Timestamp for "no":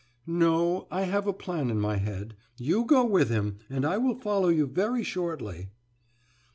0.25-0.87